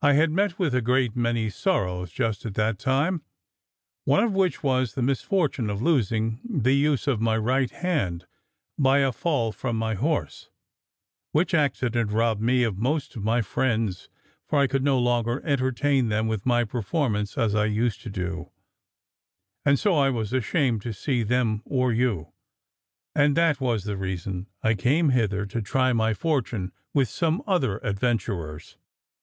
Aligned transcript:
I 0.00 0.14
had 0.14 0.30
met 0.30 0.58
with 0.58 0.74
a 0.74 0.80
great 0.80 1.14
many 1.14 1.50
sorrows 1.50 2.10
just 2.10 2.46
at 2.46 2.54
that 2.54 2.78
time; 2.78 3.20
one 4.06 4.24
of 4.24 4.32
which 4.32 4.62
was, 4.62 4.94
the 4.94 5.02
misfortune 5.02 5.68
of 5.68 5.82
losing 5.82 6.40
the 6.48 6.72
use 6.74 7.06
of 7.06 7.20
my 7.20 7.36
right 7.36 7.70
hand 7.70 8.24
by 8.78 9.00
a 9.00 9.12
fall 9.12 9.52
from 9.52 9.76
my 9.76 9.96
horse, 9.96 10.48
which 11.32 11.52
accident 11.52 12.10
robbed 12.10 12.40
me 12.40 12.62
of 12.62 12.78
most 12.78 13.16
of 13.16 13.22
my 13.22 13.42
friends; 13.42 14.08
for 14.48 14.58
I 14.60 14.66
could 14.66 14.82
no 14.82 14.98
longer 14.98 15.42
entertain 15.44 16.08
them 16.08 16.26
with 16.26 16.46
my 16.46 16.64
performance 16.64 17.36
as 17.36 17.54
I 17.54 17.66
used 17.66 18.00
to 18.04 18.08
do, 18.10 18.50
and 19.62 19.78
so 19.78 19.94
I 19.94 20.08
was 20.08 20.32
ashamed 20.32 20.80
to 20.80 20.94
see 20.94 21.22
them 21.22 21.60
or 21.66 21.92
you; 21.92 22.32
and 23.14 23.36
that 23.36 23.60
was 23.60 23.84
the 23.84 23.98
reason 23.98 24.46
I 24.62 24.72
came 24.72 25.10
hither 25.10 25.44
to 25.44 25.60
try 25.60 25.92
my 25.92 26.14
fortune 26.14 26.72
with 26.94 27.10
some 27.10 27.42
other 27.46 27.76
adventurers. 27.84 28.78